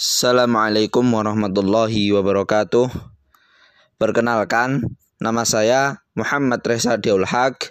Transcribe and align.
Assalamualaikum 0.00 1.04
warahmatullahi 1.12 2.08
wabarakatuh. 2.16 2.88
Perkenalkan, 4.00 4.96
nama 5.20 5.44
saya 5.44 6.00
Muhammad 6.16 6.64
Reza 6.64 6.96
Diaul 6.96 7.28
Haq, 7.28 7.68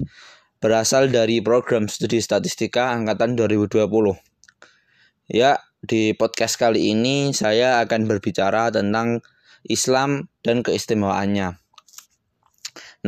berasal 0.62 1.10
dari 1.10 1.42
program 1.42 1.90
studi 1.90 2.22
statistika 2.22 2.94
angkatan 2.94 3.34
2020. 3.34 3.82
Ya, 5.26 5.58
di 5.82 6.14
podcast 6.14 6.62
kali 6.62 6.94
ini 6.94 7.34
saya 7.34 7.82
akan 7.82 8.06
berbicara 8.06 8.70
tentang 8.70 9.26
Islam 9.66 10.30
dan 10.46 10.62
keistimewaannya. 10.62 11.58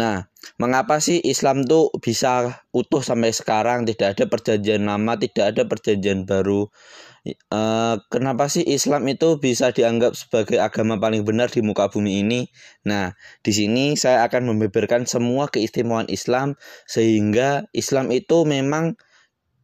Nah, 0.02 0.34
mengapa 0.58 0.98
sih 0.98 1.22
Islam 1.22 1.70
tuh 1.70 1.94
bisa 2.02 2.58
utuh 2.74 3.06
sampai 3.06 3.30
sekarang? 3.38 3.86
Tidak 3.86 4.18
ada 4.18 4.26
perjanjian 4.26 4.82
lama, 4.82 5.14
tidak 5.22 5.54
ada 5.54 5.70
perjanjian 5.70 6.26
baru. 6.26 6.74
Uh, 7.22 8.02
kenapa 8.10 8.50
sih 8.50 8.66
Islam 8.66 9.06
itu 9.06 9.38
bisa 9.38 9.70
dianggap 9.70 10.18
sebagai 10.18 10.58
agama 10.58 10.98
paling 10.98 11.22
benar 11.22 11.54
di 11.54 11.62
muka 11.62 11.86
bumi 11.94 12.26
ini? 12.26 12.50
Nah, 12.82 13.14
di 13.46 13.54
sini 13.54 13.94
saya 13.94 14.26
akan 14.26 14.50
membeberkan 14.50 15.06
semua 15.06 15.46
keistimewaan 15.46 16.10
Islam 16.10 16.58
sehingga 16.90 17.70
Islam 17.78 18.10
itu 18.10 18.42
memang 18.50 18.98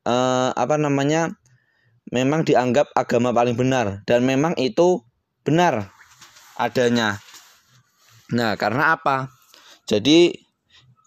uh, 0.06 0.54
apa 0.54 0.78
namanya? 0.78 1.34
memang 2.12 2.48
dianggap 2.48 2.92
agama 2.96 3.36
paling 3.36 3.60
benar 3.60 4.04
dan 4.08 4.24
memang 4.24 4.56
itu 4.56 5.04
benar 5.44 5.92
adanya. 6.56 7.20
Nah, 8.32 8.56
karena 8.60 8.96
apa? 8.96 9.32
Jadi 9.88 10.36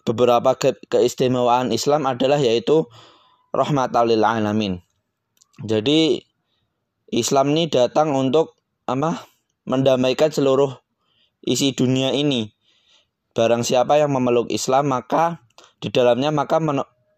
beberapa 0.05 0.57
ke 0.57 0.73
keistimewaan 0.89 1.69
Islam 1.69 2.09
adalah 2.09 2.41
yaitu 2.41 2.89
rahmatal 3.53 4.09
lil 4.09 4.25
alamin. 4.25 4.81
Jadi 5.61 6.25
Islam 7.11 7.51
ini 7.51 7.67
datang 7.67 8.15
untuk 8.15 8.55
apa? 8.87 9.27
mendamaikan 9.67 10.33
seluruh 10.33 10.79
isi 11.45 11.75
dunia 11.75 12.15
ini. 12.15 12.49
Barang 13.35 13.61
siapa 13.61 13.99
yang 13.99 14.15
memeluk 14.15 14.49
Islam 14.49 14.89
maka 14.89 15.45
di 15.83 15.93
dalamnya 15.93 16.33
maka 16.33 16.57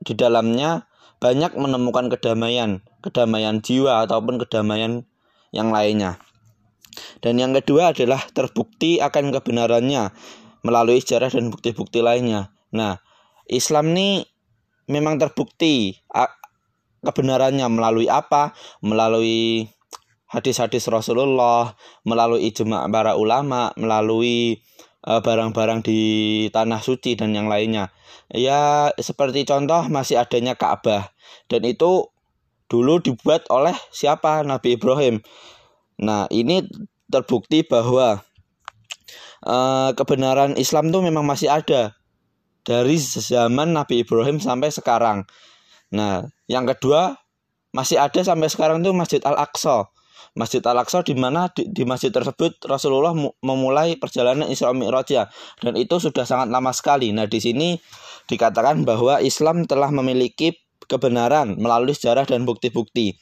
di 0.03 0.13
dalamnya 0.17 0.89
banyak 1.23 1.55
menemukan 1.55 2.11
kedamaian, 2.11 2.83
kedamaian 3.00 3.63
jiwa 3.63 4.03
ataupun 4.03 4.44
kedamaian 4.44 5.08
yang 5.55 5.72
lainnya. 5.72 6.19
Dan 7.23 7.39
yang 7.39 7.55
kedua 7.55 7.95
adalah 7.95 8.22
terbukti 8.33 9.00
akan 9.00 9.31
kebenarannya 9.31 10.11
melalui 10.67 11.00
sejarah 11.00 11.31
dan 11.31 11.47
bukti-bukti 11.47 12.03
lainnya. 12.03 12.52
Nah, 12.75 13.00
Islam 13.47 13.95
ini 13.95 14.28
memang 14.91 15.16
terbukti 15.22 16.02
kebenarannya 17.03 17.67
melalui 17.72 18.11
apa? 18.11 18.52
Melalui 18.83 19.69
hadis-hadis 20.33 20.89
Rasulullah, 20.89 21.77
melalui 22.03 22.49
ijma 22.49 22.89
para 22.89 23.13
ulama, 23.13 23.69
melalui 23.77 24.57
e, 25.05 25.11
barang-barang 25.21 25.85
di 25.85 26.01
tanah 26.49 26.81
suci 26.81 27.13
dan 27.13 27.37
yang 27.37 27.45
lainnya. 27.45 27.93
Ya, 28.33 28.89
seperti 28.97 29.45
contoh 29.45 29.85
masih 29.93 30.17
adanya 30.17 30.57
Ka'bah 30.57 31.13
dan 31.45 31.61
itu 31.69 32.09
dulu 32.65 32.97
dibuat 32.97 33.45
oleh 33.53 33.77
siapa? 33.93 34.41
Nabi 34.41 34.73
Ibrahim. 34.73 35.21
Nah, 36.01 36.25
ini 36.33 36.65
terbukti 37.13 37.61
bahwa 37.61 38.25
uh, 39.45 39.93
kebenaran 39.93 40.57
Islam 40.57 40.89
itu 40.89 40.99
memang 41.05 41.21
masih 41.27 41.53
ada 41.53 41.93
dari 42.65 42.97
zaman 42.97 43.75
Nabi 43.75 44.01
Ibrahim 44.01 44.41
sampai 44.41 44.73
sekarang. 44.73 45.29
Nah, 45.93 46.25
yang 46.49 46.65
kedua 46.65 47.21
masih 47.69 48.01
ada 48.01 48.17
sampai 48.25 48.49
sekarang 48.49 48.81
itu 48.81 48.89
Masjid 48.95 49.21
Al-Aqsa. 49.21 49.92
Masjid 50.33 50.63
Al-Aqsa 50.63 51.03
di 51.03 51.13
mana 51.13 51.52
di, 51.52 51.67
di 51.69 51.83
masjid 51.83 52.09
tersebut 52.09 52.57
Rasulullah 52.66 53.13
memulai 53.43 53.99
perjalanan 53.99 54.49
Isra 54.49 54.71
Mi'rajnya 54.71 55.29
dan 55.59 55.73
itu 55.75 55.99
sudah 55.99 56.23
sangat 56.23 56.49
lama 56.49 56.71
sekali. 56.71 57.11
Nah, 57.11 57.27
di 57.27 57.39
sini 57.43 57.75
dikatakan 58.27 58.88
bahwa 58.88 59.19
Islam 59.19 59.67
telah 59.67 59.91
memiliki 59.91 60.63
kebenaran 60.85 61.56
melalui 61.59 61.95
sejarah 61.95 62.28
dan 62.28 62.44
bukti-bukti. 62.44 63.16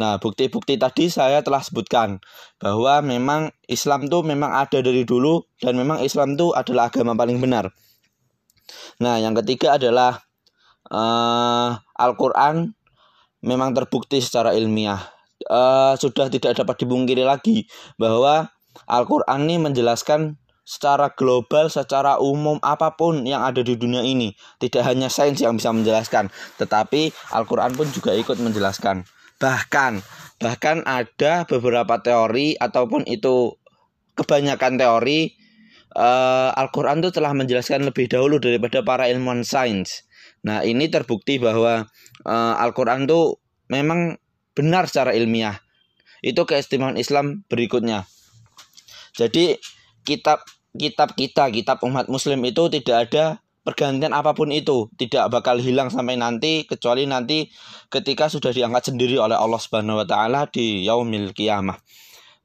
Nah, 0.00 0.16
bukti-bukti 0.16 0.80
tadi 0.80 1.12
saya 1.12 1.44
telah 1.44 1.60
sebutkan 1.60 2.18
bahwa 2.56 3.04
memang 3.04 3.52
Islam 3.68 4.08
itu 4.08 4.24
memang 4.24 4.50
ada 4.52 4.80
dari 4.80 5.04
dulu 5.04 5.44
dan 5.60 5.76
memang 5.76 6.00
Islam 6.00 6.34
itu 6.34 6.56
adalah 6.56 6.88
agama 6.88 7.12
paling 7.12 7.38
benar. 7.38 7.68
Nah, 8.98 9.20
yang 9.20 9.36
ketiga 9.36 9.76
adalah 9.76 10.24
uh, 10.88 11.76
Al-Qur'an 11.96 12.72
memang 13.44 13.76
terbukti 13.76 14.22
secara 14.22 14.56
ilmiah. 14.56 15.00
Uh, 15.48 15.98
sudah 15.98 16.30
tidak 16.30 16.58
dapat 16.58 16.86
dibungkiri 16.86 17.26
lagi 17.26 17.66
bahwa 17.98 18.50
Al-Qur'an 18.86 19.44
ini 19.46 19.58
menjelaskan 19.58 20.38
secara 20.62 21.10
global, 21.12 21.68
secara 21.68 22.22
umum 22.22 22.62
apa 22.62 22.94
pun 22.94 23.26
yang 23.26 23.42
ada 23.42 23.60
di 23.60 23.74
dunia 23.74 24.00
ini. 24.06 24.32
Tidak 24.62 24.80
hanya 24.86 25.10
sains 25.10 25.42
yang 25.42 25.58
bisa 25.58 25.74
menjelaskan, 25.74 26.30
tetapi 26.56 27.10
Al-Qur'an 27.34 27.74
pun 27.74 27.90
juga 27.90 28.14
ikut 28.14 28.38
menjelaskan. 28.38 29.04
Bahkan 29.42 29.92
bahkan 30.38 30.82
ada 30.86 31.46
beberapa 31.46 31.98
teori 31.98 32.54
ataupun 32.58 33.06
itu 33.06 33.58
kebanyakan 34.14 34.78
teori 34.78 35.34
uh, 35.98 36.50
Al-Qur'an 36.54 37.02
itu 37.02 37.10
telah 37.10 37.34
menjelaskan 37.34 37.82
lebih 37.82 38.06
dahulu 38.06 38.38
daripada 38.38 38.80
para 38.86 39.10
ilmuwan 39.10 39.42
sains. 39.42 40.06
Nah, 40.42 40.66
ini 40.66 40.90
terbukti 40.90 41.38
bahwa 41.38 41.86
uh, 42.26 42.54
Al-Qur'an 42.58 43.06
itu 43.06 43.38
memang 43.70 44.18
benar 44.52 44.88
secara 44.88 45.16
ilmiah. 45.16 45.60
Itu 46.22 46.46
keistimewaan 46.46 46.96
Islam 46.96 47.42
berikutnya. 47.50 48.06
Jadi 49.12 49.58
kitab 50.06 50.46
kitab 50.72 51.12
kita, 51.18 51.52
kitab 51.52 51.84
umat 51.84 52.08
muslim 52.08 52.40
itu 52.48 52.70
tidak 52.72 53.10
ada 53.10 53.24
pergantian 53.62 54.10
apa 54.10 54.34
pun 54.34 54.50
itu 54.50 54.90
tidak 54.98 55.30
bakal 55.30 55.58
hilang 55.62 55.86
sampai 55.86 56.18
nanti 56.18 56.66
kecuali 56.66 57.06
nanti 57.06 57.46
ketika 57.88 58.26
sudah 58.26 58.50
diangkat 58.50 58.90
sendiri 58.90 59.18
oleh 59.22 59.38
Allah 59.38 59.60
Subhanahu 59.62 60.02
wa 60.02 60.06
taala 60.06 60.50
di 60.50 60.82
yaumil 60.82 61.30
kiamah. 61.34 61.78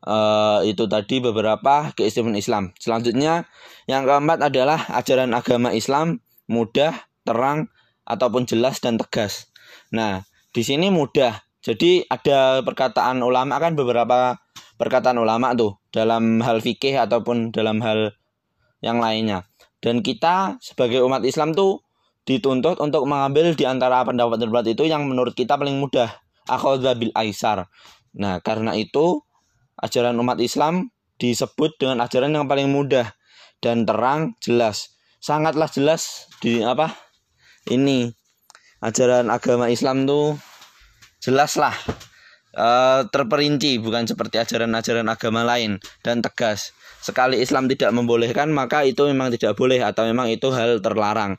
Uh, 0.08 0.62
itu 0.64 0.86
tadi 0.86 1.20
beberapa 1.20 1.92
keistimewaan 1.98 2.38
Islam. 2.38 2.64
Selanjutnya 2.78 3.50
yang 3.90 4.06
keempat 4.06 4.46
adalah 4.46 4.86
ajaran 4.94 5.34
agama 5.34 5.74
Islam 5.74 6.22
mudah, 6.46 6.94
terang 7.26 7.74
ataupun 8.06 8.46
jelas 8.48 8.80
dan 8.80 8.96
tegas. 9.02 9.52
Nah, 9.92 10.24
di 10.54 10.64
sini 10.64 10.94
mudah. 10.94 11.47
Jadi 11.62 12.06
ada 12.08 12.62
perkataan 12.64 13.20
ulama 13.20 13.58
kan 13.58 13.74
beberapa 13.74 14.38
perkataan 14.78 15.18
ulama 15.18 15.58
tuh 15.58 15.82
dalam 15.90 16.40
hal 16.40 16.62
fikih 16.62 16.96
ataupun 17.02 17.50
dalam 17.50 17.82
hal 17.82 18.14
yang 18.80 19.02
lainnya. 19.02 19.50
Dan 19.82 20.06
kita 20.06 20.58
sebagai 20.62 21.02
umat 21.06 21.26
Islam 21.26 21.54
tuh 21.54 21.82
dituntut 22.28 22.78
untuk 22.84 23.08
mengambil 23.08 23.56
di 23.56 23.64
antara 23.64 24.04
pendapat-pendapat 24.04 24.78
itu 24.78 24.84
yang 24.86 25.08
menurut 25.08 25.34
kita 25.34 25.58
paling 25.58 25.80
mudah. 25.80 26.12
Akhadha 26.48 26.96
bil 26.96 27.12
aisar. 27.16 27.68
Nah, 28.16 28.40
karena 28.40 28.72
itu 28.74 29.22
ajaran 29.78 30.16
umat 30.18 30.40
Islam 30.40 30.90
disebut 31.20 31.78
dengan 31.82 32.02
ajaran 32.06 32.34
yang 32.34 32.46
paling 32.48 32.72
mudah 32.72 33.14
dan 33.60 33.84
terang, 33.84 34.38
jelas. 34.40 34.98
Sangatlah 35.18 35.68
jelas 35.68 36.30
di 36.40 36.62
apa? 36.62 36.94
Ini 37.68 38.14
ajaran 38.80 39.28
agama 39.28 39.68
Islam 39.68 40.08
tuh 40.08 40.38
jelas 41.22 41.58
lah 41.58 41.74
uh, 42.58 43.02
terperinci 43.08 43.78
bukan 43.78 44.10
seperti 44.10 44.42
ajaran-ajaran 44.42 45.08
agama 45.08 45.46
lain 45.46 45.78
dan 46.02 46.26
tegas. 46.26 46.74
Sekali 47.00 47.40
Islam 47.40 47.70
tidak 47.70 47.94
membolehkan 47.94 48.50
maka 48.50 48.84
itu 48.84 49.06
memang 49.08 49.32
tidak 49.32 49.54
boleh 49.56 49.80
atau 49.86 50.10
memang 50.10 50.28
itu 50.34 50.50
hal 50.52 50.82
terlarang. 50.82 51.38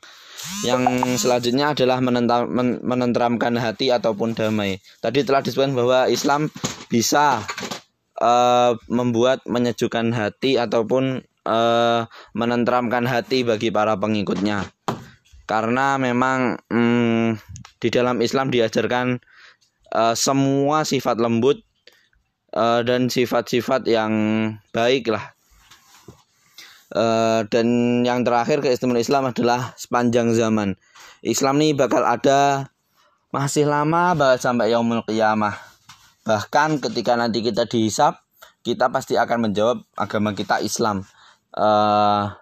Yang 0.62 1.18
selanjutnya 1.18 1.74
adalah 1.74 1.98
menenteramkan 2.78 3.58
hati 3.58 3.90
ataupun 3.90 4.38
damai. 4.38 4.78
Tadi 5.02 5.26
telah 5.26 5.42
disebutkan 5.42 5.74
bahwa 5.74 6.06
Islam 6.06 6.46
bisa 6.86 7.42
uh, 8.22 8.78
membuat 8.86 9.42
menyejukkan 9.50 10.14
hati 10.14 10.54
ataupun 10.54 11.26
uh, 11.42 12.06
menenteramkan 12.38 13.02
hati 13.10 13.42
bagi 13.42 13.74
para 13.74 13.98
pengikutnya. 13.98 14.70
Karena 15.50 15.98
memang 15.98 16.62
hmm, 16.70 17.34
di 17.82 17.88
dalam 17.90 18.22
Islam 18.22 18.54
diajarkan 18.54 19.18
uh, 19.94 20.14
semua 20.16 20.82
sifat 20.88 21.20
lembut 21.20 21.60
uh, 22.56 22.80
dan 22.82 23.12
sifat-sifat 23.12 23.86
yang 23.88 24.12
baik 24.72 25.12
lah 25.12 25.38
Uh, 26.88 27.44
dan 27.52 28.00
yang 28.00 28.24
terakhir 28.24 28.64
keistimewaan 28.64 29.04
Islam 29.04 29.28
adalah 29.28 29.76
sepanjang 29.76 30.32
zaman. 30.32 30.80
Islam 31.20 31.60
ini 31.60 31.76
bakal 31.76 32.00
ada 32.00 32.72
masih 33.28 33.68
lama 33.68 34.16
banget 34.16 34.40
sampai 34.40 34.72
yaumul 34.72 35.04
qiyamah. 35.04 35.52
Bahkan 36.24 36.80
ketika 36.80 37.12
nanti 37.12 37.44
kita 37.44 37.68
dihisap, 37.68 38.24
kita 38.64 38.88
pasti 38.88 39.20
akan 39.20 39.48
menjawab 39.52 39.84
agama 40.00 40.32
kita 40.32 40.64
Islam. 40.64 41.04
Uh, 41.52 42.32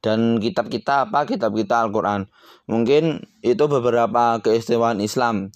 dan 0.00 0.40
kitab 0.40 0.72
kita 0.72 1.04
apa? 1.04 1.28
Kitab 1.28 1.52
kita 1.52 1.84
Al-Quran. 1.84 2.32
Mungkin 2.64 3.28
itu 3.44 3.64
beberapa 3.68 4.40
keistimewaan 4.40 5.04
Islam. 5.04 5.52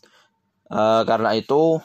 Uh, 0.73 1.05
karena 1.05 1.37
itu 1.37 1.85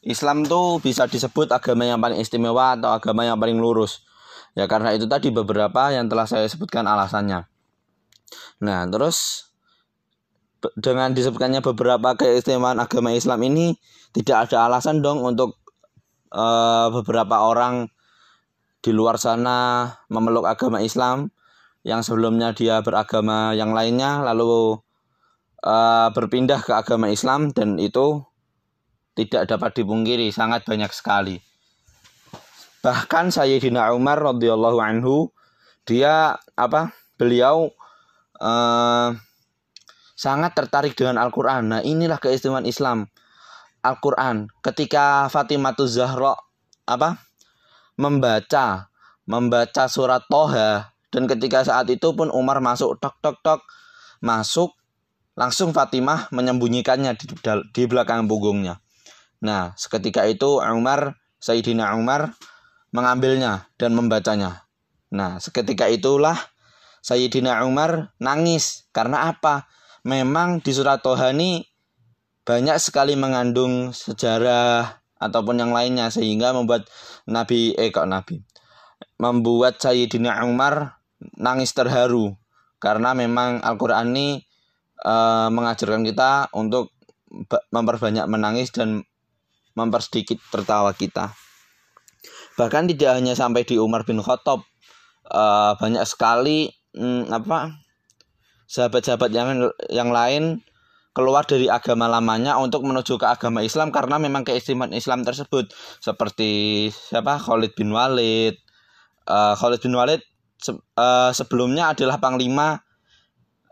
Islam 0.00 0.48
tuh 0.48 0.80
bisa 0.80 1.04
disebut 1.04 1.52
agama 1.52 1.84
yang 1.84 2.00
paling 2.00 2.16
istimewa 2.16 2.80
atau 2.80 2.96
agama 2.96 3.28
yang 3.28 3.36
paling 3.36 3.60
lurus. 3.60 4.08
Ya 4.56 4.64
karena 4.64 4.96
itu 4.96 5.04
tadi 5.04 5.28
beberapa 5.28 5.92
yang 5.92 6.08
telah 6.08 6.24
saya 6.24 6.48
sebutkan 6.48 6.88
alasannya. 6.88 7.44
Nah, 8.64 8.80
terus 8.88 9.48
dengan 10.78 11.12
disebutkannya 11.12 11.60
beberapa 11.60 12.14
keistimewaan 12.14 12.78
agama 12.78 13.10
Islam 13.12 13.42
ini 13.44 13.74
tidak 14.14 14.48
ada 14.48 14.70
alasan 14.70 15.02
dong 15.02 15.20
untuk 15.20 15.58
uh, 16.30 16.88
beberapa 16.94 17.42
orang 17.42 17.90
di 18.82 18.90
luar 18.90 19.18
sana 19.18 19.90
memeluk 20.10 20.46
agama 20.46 20.82
Islam 20.82 21.30
yang 21.82 22.02
sebelumnya 22.02 22.54
dia 22.54 22.78
beragama 22.82 23.54
yang 23.58 23.74
lainnya 23.74 24.22
lalu 24.22 24.78
uh, 25.62 26.08
berpindah 26.12 26.60
ke 26.62 26.72
agama 26.74 27.08
Islam 27.08 27.50
dan 27.54 27.78
itu 27.78 28.22
tidak 29.14 29.48
dapat 29.48 29.82
dipungkiri 29.82 30.28
sangat 30.34 30.66
banyak 30.66 30.90
sekali. 30.90 31.38
Bahkan 32.82 33.30
Sayyidina 33.30 33.94
Umar 33.94 34.18
radhiyallahu 34.18 34.78
anhu 34.82 35.30
dia 35.86 36.38
apa? 36.58 36.90
Beliau 37.14 37.70
uh, 38.42 39.14
sangat 40.18 40.58
tertarik 40.58 40.98
dengan 40.98 41.22
Al-Qur'an. 41.22 41.70
Nah, 41.70 41.80
inilah 41.86 42.18
keistimewaan 42.18 42.66
Islam. 42.66 43.06
Al-Qur'an. 43.86 44.50
Ketika 44.62 45.30
Fatimah 45.30 45.78
Zahra 45.86 46.34
apa? 46.86 47.22
membaca 47.96 48.88
membaca 49.28 49.84
surat 49.86 50.24
Toha 50.26 50.90
dan 51.12 51.28
ketika 51.28 51.62
saat 51.62 51.86
itu 51.92 52.10
pun 52.16 52.32
Umar 52.32 52.58
masuk 52.64 52.96
tok 52.98 53.20
tok 53.20 53.36
tok 53.44 53.60
masuk 54.24 54.72
langsung 55.34 55.72
Fatimah 55.72 56.28
menyembunyikannya 56.32 57.16
di, 57.16 57.24
di 57.72 57.82
belakang 57.88 58.28
punggungnya. 58.28 58.80
Nah, 59.42 59.74
seketika 59.74 60.28
itu 60.28 60.62
Umar, 60.62 61.18
Sayyidina 61.42 61.96
Umar 61.98 62.36
mengambilnya 62.94 63.66
dan 63.80 63.96
membacanya. 63.96 64.68
Nah, 65.10 65.42
seketika 65.42 65.88
itulah 65.90 66.36
Sayyidina 67.02 67.64
Umar 67.66 68.14
nangis. 68.22 68.86
Karena 68.94 69.32
apa? 69.32 69.66
Memang 70.06 70.62
di 70.62 70.70
surat 70.70 71.02
Toha 71.02 71.34
ini 71.34 71.66
banyak 72.42 72.78
sekali 72.82 73.14
mengandung 73.14 73.94
sejarah 73.94 75.02
ataupun 75.22 75.62
yang 75.62 75.70
lainnya 75.70 76.10
sehingga 76.10 76.50
membuat 76.50 76.90
Nabi 77.30 77.78
eh 77.78 77.94
kok 77.94 78.10
Nabi 78.10 78.42
membuat 79.22 79.78
Sayyidina 79.78 80.42
Umar 80.42 80.98
nangis 81.38 81.70
terharu 81.70 82.34
karena 82.82 83.14
memang 83.14 83.62
Al-Qur'an 83.62 84.10
ini 84.10 84.42
e, 85.02 85.14
mengajarkan 85.50 86.06
kita 86.06 86.48
untuk 86.54 86.94
memperbanyak 87.74 88.24
menangis 88.30 88.70
dan 88.70 89.02
mempersedikit 89.74 90.38
tertawa 90.52 90.94
kita. 90.94 91.34
Bahkan 92.60 92.92
tidak 92.92 93.18
hanya 93.18 93.32
sampai 93.34 93.66
di 93.66 93.80
Umar 93.80 94.06
bin 94.06 94.22
Khattab, 94.22 94.62
e, 95.26 95.44
banyak 95.76 96.04
sekali 96.06 96.70
mm, 96.94 97.34
apa 97.34 97.82
sahabat-sahabat 98.70 99.30
yang 99.34 99.68
yang 99.92 100.08
lain 100.08 100.64
keluar 101.12 101.44
dari 101.44 101.68
agama 101.68 102.08
lamanya 102.08 102.56
untuk 102.56 102.88
menuju 102.88 103.20
ke 103.20 103.28
agama 103.28 103.60
Islam 103.60 103.92
karena 103.92 104.16
memang 104.16 104.48
keistimewaan 104.48 104.96
Islam 104.96 105.28
tersebut. 105.28 105.68
Seperti 106.00 106.88
siapa? 106.88 107.36
Khalid 107.36 107.76
bin 107.76 107.92
Walid. 107.92 108.56
Uh, 109.28 109.52
Khalid 109.54 109.84
bin 109.84 109.92
Walid 109.92 110.24
se 110.56 110.72
uh, 110.72 111.30
sebelumnya 111.36 111.92
adalah 111.92 112.16
panglima 112.16 112.80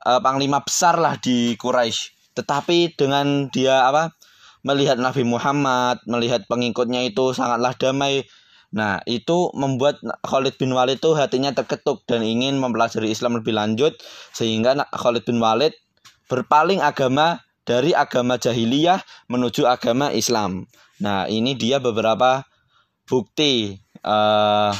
uh, 0.06 0.20
panglima 0.20 0.64
besar 0.64 0.96
lah 0.96 1.16
di 1.20 1.54
Quraisy. 1.56 2.34
Tetapi 2.36 2.94
dengan 2.96 3.50
dia 3.50 3.88
apa 3.88 4.14
melihat 4.64 5.00
Nabi 5.00 5.24
Muhammad, 5.24 6.04
melihat 6.04 6.44
pengikutnya 6.46 7.04
itu 7.04 7.32
sangatlah 7.32 7.72
damai. 7.76 8.28
Nah, 8.70 9.02
itu 9.02 9.50
membuat 9.58 9.98
Khalid 10.22 10.54
bin 10.54 10.70
Walid 10.70 11.02
itu 11.02 11.10
hatinya 11.18 11.50
terketuk 11.50 12.06
dan 12.06 12.22
ingin 12.22 12.54
mempelajari 12.62 13.10
Islam 13.10 13.42
lebih 13.42 13.50
lanjut 13.50 13.98
sehingga 14.30 14.78
Khalid 14.94 15.26
bin 15.26 15.42
Walid 15.42 15.74
berpaling 16.30 16.78
agama 16.78 17.42
dari 17.66 17.90
agama 17.98 18.38
jahiliyah 18.38 19.02
menuju 19.26 19.66
agama 19.66 20.14
Islam. 20.14 20.70
Nah, 21.02 21.26
ini 21.26 21.58
dia 21.58 21.82
beberapa 21.82 22.46
bukti 23.10 23.74
uh, 24.06 24.70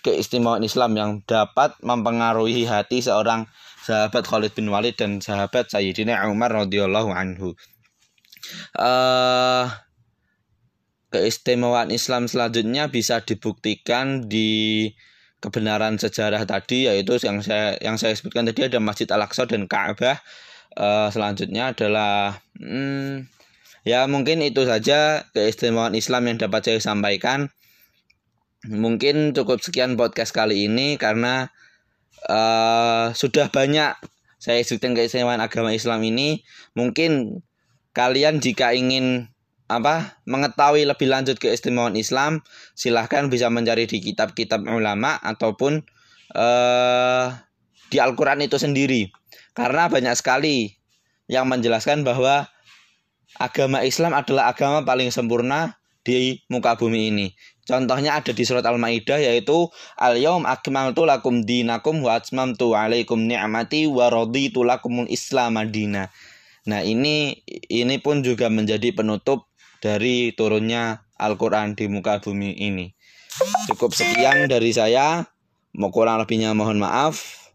keistimewaan 0.00 0.64
Islam 0.64 0.96
yang 0.96 1.10
dapat 1.28 1.76
mempengaruhi 1.84 2.64
hati 2.64 3.04
seorang 3.04 3.44
sahabat 3.86 4.26
Khalid 4.26 4.52
bin 4.58 4.66
Walid 4.66 4.98
dan 4.98 5.22
sahabat 5.22 5.70
Sayyidina 5.70 6.26
Umar 6.26 6.50
radhiyallahu 6.50 7.14
anhu. 7.14 7.54
Uh, 8.74 9.70
keistimewaan 11.14 11.94
Islam 11.94 12.26
selanjutnya 12.26 12.90
bisa 12.90 13.22
dibuktikan 13.22 14.26
di 14.26 14.90
kebenaran 15.38 16.02
sejarah 16.02 16.42
tadi 16.42 16.90
yaitu 16.90 17.14
yang 17.22 17.38
saya 17.46 17.78
yang 17.78 17.94
saya 17.94 18.18
sebutkan 18.18 18.50
tadi 18.50 18.66
ada 18.66 18.82
Masjid 18.82 19.06
Al-Aqsa 19.06 19.46
dan 19.46 19.70
Ka'bah. 19.70 20.18
Uh, 20.76 21.08
selanjutnya 21.08 21.72
adalah 21.72 22.42
hmm, 22.58 23.24
ya 23.86 24.04
mungkin 24.10 24.42
itu 24.42 24.66
saja 24.66 25.24
keistimewaan 25.32 25.94
Islam 25.96 26.28
yang 26.28 26.36
dapat 26.36 26.68
saya 26.68 26.82
sampaikan 26.82 27.48
mungkin 28.68 29.32
cukup 29.32 29.62
sekian 29.62 29.94
podcast 29.94 30.34
kali 30.34 30.66
ini 30.66 30.98
karena 30.98 31.54
uh, 32.28 33.14
sudah 33.14 33.48
banyak 33.50 33.94
saya 34.36 34.60
sebutkan 34.62 34.92
keistimewaan 34.94 35.40
agama 35.40 35.72
Islam 35.72 36.04
ini. 36.04 36.44
Mungkin 36.76 37.42
kalian 37.96 38.38
jika 38.38 38.76
ingin 38.76 39.32
apa 39.66 40.22
mengetahui 40.30 40.86
lebih 40.86 41.10
lanjut 41.10 41.40
keistimewaan 41.42 41.98
Islam, 41.98 42.46
silahkan 42.78 43.26
bisa 43.26 43.50
mencari 43.50 43.90
di 43.90 43.98
kitab-kitab 43.98 44.62
ulama 44.68 45.18
ataupun 45.18 45.82
uh, 46.38 47.26
di 47.90 47.98
Al-Quran 47.98 48.46
itu 48.46 48.60
sendiri. 48.60 49.10
Karena 49.56 49.88
banyak 49.88 50.14
sekali 50.14 50.76
yang 51.26 51.50
menjelaskan 51.50 52.06
bahwa 52.06 52.46
agama 53.40 53.82
Islam 53.82 54.14
adalah 54.14 54.52
agama 54.52 54.86
paling 54.86 55.10
sempurna 55.10 55.80
di 56.06 56.38
muka 56.46 56.78
bumi 56.78 57.10
ini. 57.10 57.26
Contohnya 57.66 58.22
ada 58.22 58.30
di 58.30 58.46
surat 58.46 58.62
Al-Maidah 58.62 59.18
yaitu 59.18 59.66
Al-yaum 59.98 60.46
akmaltu 60.46 61.02
lakum 61.02 61.42
dinakum 61.42 61.98
wa 61.98 62.14
atmamtu 62.14 62.78
alaikum 62.78 63.26
ni'mati 63.26 63.90
wa 63.90 64.06
raditu 64.06 64.62
lakumul 64.62 65.10
Islam 65.10 65.58
madina. 65.58 66.14
Nah, 66.70 66.86
ini 66.86 67.42
ini 67.70 67.96
pun 67.98 68.22
juga 68.22 68.46
menjadi 68.46 68.94
penutup 68.94 69.50
dari 69.82 70.30
turunnya 70.34 71.06
Al-Qur'an 71.18 71.74
di 71.74 71.90
muka 71.90 72.22
bumi 72.22 72.54
ini. 72.54 72.90
Cukup 73.70 73.94
sekian 73.94 74.50
dari 74.50 74.74
saya. 74.74 75.26
Mau 75.76 75.92
kurang 75.92 76.22
lebihnya 76.22 76.56
mohon 76.56 76.80
maaf. 76.80 77.46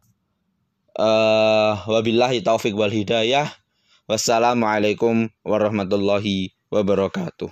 Uh, 0.96 1.76
wabillahi 1.88 2.44
taufik 2.44 2.76
wal 2.76 2.92
hidayah. 2.92 3.52
Wassalamualaikum 4.08 5.32
warahmatullahi 5.44 6.56
wabarakatuh. 6.72 7.52